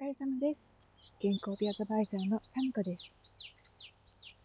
[0.00, 0.60] お疲れ様です。
[1.18, 3.10] 健康美アドバイザーのタミコです。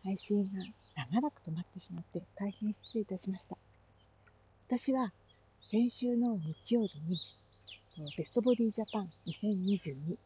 [0.04, 0.50] 配信が
[0.96, 3.56] 長らく止まってしまって大変失礼いたしました。
[4.68, 5.14] 私は
[5.70, 7.20] 先週の日曜日に
[8.18, 10.18] ベストボディジャパン2022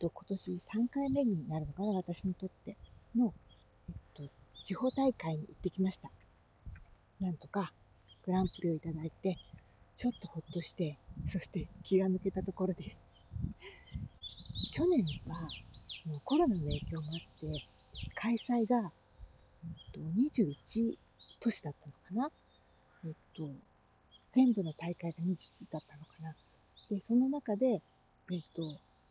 [0.00, 0.58] と今年3
[0.92, 2.76] 回目になるのかな、私にとって
[3.14, 3.32] の、
[3.88, 4.32] えっと、
[4.64, 6.10] 地方大会に行ってきました。
[7.20, 7.72] なんとか
[8.24, 9.38] グランプリをいただいて、
[9.96, 10.98] ちょっとほっとして、
[11.30, 12.96] そして気が抜けたところです。
[14.72, 15.36] 去年は
[16.06, 17.64] もうコロナの影響もあって、
[18.14, 18.90] 開催が、
[19.64, 20.96] えっと、21
[21.40, 22.30] 都市だったのかな、
[23.04, 23.48] えっと、
[24.32, 26.34] 全部の大会が21だったのかな？
[26.90, 27.82] で、その中で、
[28.30, 28.70] えっと、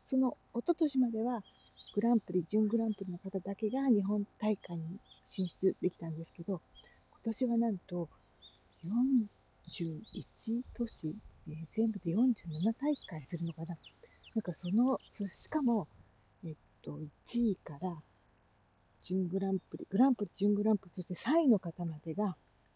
[0.09, 1.43] その一昨年までは
[1.93, 6.61] グランプリ、準グランプリの方だけが日本大会に進出できたんですけど、
[7.11, 8.09] 今年はなんと
[8.85, 11.15] 41都市、
[11.47, 13.75] えー、全部で47大会するのかな？
[14.35, 14.99] なんかその、
[15.33, 15.87] しかも、
[16.43, 17.95] えっと、1位から
[19.01, 22.35] 準グランプリ、グランプリ、準グランプリ、そして3位の方までが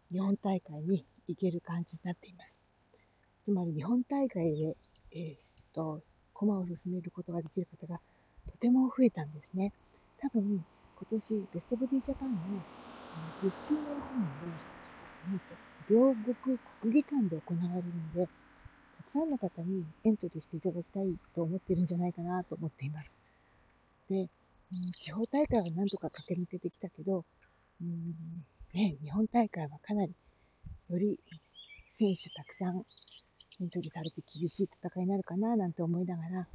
[0.10, 2.54] 日本大会に行ける感じになっています。
[3.44, 4.78] つまり日本大会で、
[5.12, 5.38] えー、っ
[5.74, 6.02] と、
[6.34, 8.00] 駒を進めることができる方が
[8.48, 9.74] とても増えたんですね。
[10.22, 12.40] 多分、今年ベストボディジャパンの
[13.42, 14.16] 10周年記
[15.28, 15.44] 念で、
[15.90, 18.30] 両国国技館で行われるので、
[19.10, 23.10] くさんの方にエントリーしていただきたいと思ってるんじゃないかなと思っています。
[24.10, 24.28] で、うん、
[25.02, 27.26] 地方大会はなんとか駆け抜けてきたけど、
[27.82, 28.14] うん
[28.74, 30.14] ね、日本大会はかなり
[30.90, 31.20] より
[31.98, 32.86] 選手たくさん
[33.62, 36.48] エントリーされて厳しい戦いになるかななんて思いながら、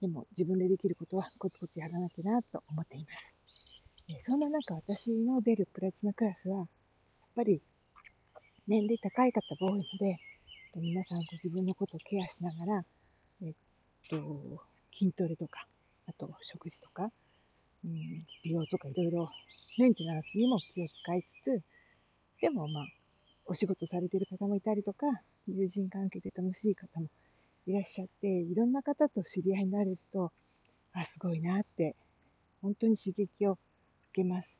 [0.00, 3.36] でも自分でできることはコツコツやらなきゃなと思っています。
[4.24, 6.66] そんな中、私の出るプラチナクラスは、やっ
[7.36, 7.60] ぱり
[8.66, 10.18] 年齢高い方が多いので、
[10.72, 12.84] と皆さんご自分のことをケアしながら、
[13.42, 13.52] えっ
[14.08, 14.64] と、
[14.96, 15.66] 筋トレとか、
[16.08, 17.10] あと食事とか、
[17.84, 19.28] うん、美容とかいろいろ
[19.78, 21.62] メンテナンスにも気を使いつつ、
[22.40, 22.86] でもまあ、
[23.44, 25.06] お仕事されてる方もいたりとか、
[25.46, 27.08] 友人関係で楽しい方も
[27.66, 30.32] いらっしゃって、いろんな方と知り合いになれると、
[30.94, 31.94] あ、すごいなって、
[32.62, 33.58] 本当に刺激を受
[34.12, 34.56] けます。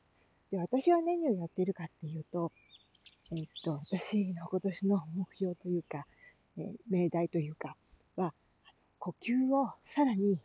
[0.51, 2.51] で、私は何をやっているかっていうと、
[3.31, 6.05] えっと、私の今年の目標というか、
[6.57, 7.75] えー、命題というか
[8.15, 8.33] は、
[8.99, 10.37] 呼吸をさらに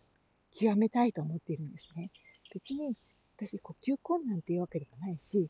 [0.54, 2.10] 極めたいと思っているんですね。
[2.52, 2.96] 別に
[3.36, 5.48] 私呼吸困難っていうわけではないし、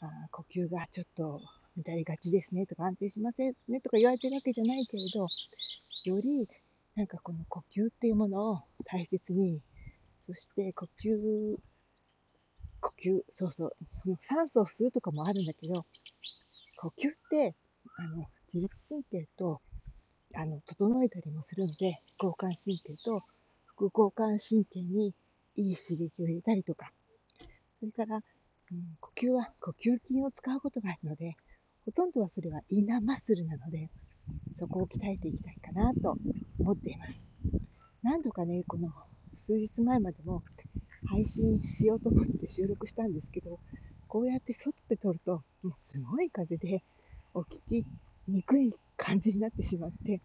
[0.00, 1.40] あ呼吸がちょっと
[1.84, 5.26] 乱れがちですねとか安定しませんねとか言われてるわけじゃないけれど、
[6.04, 6.48] より
[6.94, 9.60] なんかこの呼吸っていうものを大切に、
[10.26, 11.56] そして呼吸、
[12.80, 13.76] 呼吸、そうそう、
[14.20, 15.84] 酸素を吸うとかもあるんだけど、
[16.80, 17.56] 呼吸って、
[17.96, 19.60] あの、自律神経と、
[20.34, 23.22] あの、整えたりもするので、交感神経と
[23.66, 25.12] 副交感神経に
[25.56, 26.92] いい刺激を入れたりとか、
[27.80, 31.36] それから、うん、呼吸は呼吸筋を使うことがあるので、
[31.84, 33.90] ほとんどはそれはインナーマッスルなので、
[34.60, 36.16] そこを鍛えていきたいかなと
[36.60, 37.20] 思っています。
[38.04, 38.92] 何度かね、この
[39.34, 40.44] 数日前までも
[41.06, 43.58] 配信しようと思って収録したんですけど、
[44.08, 46.82] こうやって外で撮ると、もうすごい風で、
[47.34, 47.84] お聞き
[48.26, 50.22] にくい感じになってしまって、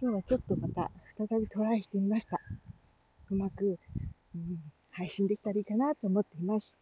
[0.00, 2.40] 今日はちょっとまた再びトライしてみました。
[3.30, 3.78] うまく、
[4.34, 4.58] うん、
[4.92, 6.76] 配信できたらいいかなと思っています。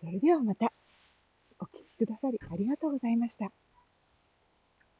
[0.00, 0.72] それではまた、
[1.58, 3.50] お聴きくださりありがとうございました。